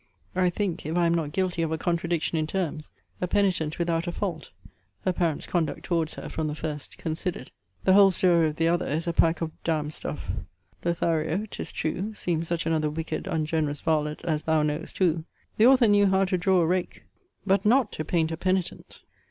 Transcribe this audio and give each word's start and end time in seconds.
I 0.35 0.49
think, 0.49 0.83
if 0.87 0.97
I 0.97 1.05
am 1.05 1.13
not 1.13 1.31
guilty 1.31 1.61
of 1.61 1.71
a 1.71 1.77
contradiction 1.77 2.35
in 2.35 2.47
terms; 2.47 2.89
a 3.21 3.27
penitent 3.27 3.77
without 3.77 4.07
a 4.07 4.11
fault; 4.11 4.49
her 5.05 5.13
parents' 5.13 5.45
conduct 5.45 5.83
towards 5.83 6.15
her 6.15 6.27
from 6.27 6.47
the 6.47 6.55
first 6.55 6.97
considered. 6.97 7.51
The 7.83 7.93
whole 7.93 8.09
story 8.09 8.47
of 8.47 8.55
the 8.55 8.67
other 8.67 8.87
is 8.87 9.05
a 9.05 9.13
pack 9.13 9.41
of 9.41 9.51
d 9.63 9.79
d 9.79 9.91
stuff. 9.91 10.31
Lothario, 10.83 11.45
'tis 11.45 11.71
true, 11.71 12.15
seems 12.15 12.47
such 12.47 12.65
another 12.65 12.89
wicked 12.89 13.27
ungenerous 13.27 13.81
varlet 13.81 14.25
as 14.25 14.41
thou 14.41 14.63
knowest 14.63 14.97
who: 14.97 15.23
the 15.57 15.67
author 15.67 15.87
knew 15.87 16.07
how 16.07 16.25
to 16.25 16.35
draw 16.35 16.61
a 16.61 16.65
rake; 16.65 17.03
but 17.45 17.63
not 17.63 17.91
to 17.91 18.03
paint 18.03 18.31
a 18.31 18.37
penitent. 18.37 19.01